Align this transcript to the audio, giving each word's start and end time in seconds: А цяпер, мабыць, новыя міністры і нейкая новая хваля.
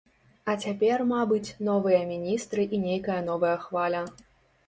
А 0.51 0.53
цяпер, 0.67 1.01
мабыць, 1.09 1.55
новыя 1.67 1.99
міністры 2.13 2.65
і 2.77 2.79
нейкая 2.87 3.21
новая 3.29 3.55
хваля. 3.67 4.01